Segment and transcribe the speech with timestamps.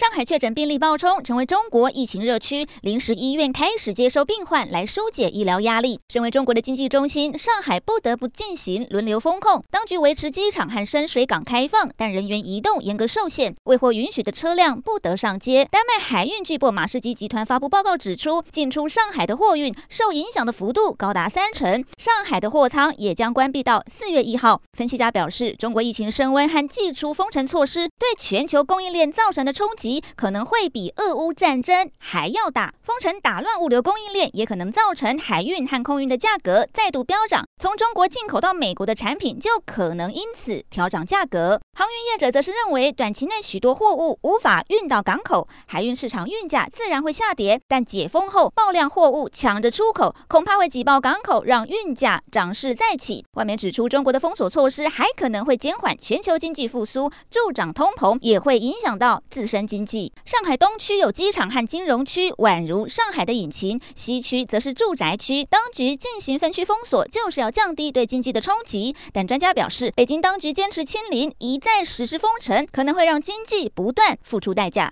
[0.00, 6.00] 上海确诊病例暴冲，成为中国疫情热区，临时医院开始接收病患来疏解医疗压力。
[6.08, 9.62] 身为中国的经济中心，上海不得不进行轮流封控。
[9.70, 15.68] 当局维持机场和深水港开放，但人员移动严格受限，未获允许的车辆不得上街。
[15.70, 24.62] 丹麦海运巨擘马士基集团发布报告指出，进出上海的货运受影响的幅度高达三成，上海的货仓也将关闭到四月一号。
[24.72, 29.89] 分析家表示，中国疫情升温和祭出封城措施对全球供应链造成的冲击。
[30.14, 32.74] 可能会比俄乌战争还要大。
[32.82, 37.46] 封城打乱物流供应链，也可能造成海运和空运的价格再度飙涨。
[37.58, 41.60] 从中国进口到美国的产品就可能因此调涨价格。
[41.72, 47.58] 航运业者则是认为，短期内许多货物无法运到港口，海运市场运价自然会下跌。
[47.66, 53.24] 但解封后爆量货物抢着出口，恐怕会挤爆港口，让运价涨势再起。
[53.34, 60.12] 外媒指出，中国的封锁措施还可能会减缓全球经济复苏，助长通膨，也会影响到自身经经济。
[60.26, 65.42] 上海东区有机场和金融区，宛如上海的引擎；西区则是住宅区。
[65.44, 68.94] 当局进行分区封锁，就是要降低对经济的冲击。
[69.14, 74.88] 但专家表示，北京当局坚持清零，一再实施封城，可能会让经济不断付出代价。